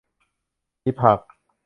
[0.83, 1.19] มีผัก